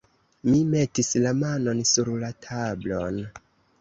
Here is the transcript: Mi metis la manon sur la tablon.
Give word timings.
Mi 0.47 0.61
metis 0.69 1.11
la 1.25 1.33
manon 1.41 1.83
sur 1.93 2.11
la 2.25 2.33
tablon. 2.47 3.21